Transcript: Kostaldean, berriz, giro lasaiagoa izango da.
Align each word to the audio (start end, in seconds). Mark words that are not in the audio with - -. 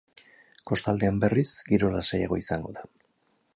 Kostaldean, 0.69 1.19
berriz, 1.25 1.45
giro 1.69 1.93
lasaiagoa 1.99 2.43
izango 2.47 2.75
da. 2.79 2.89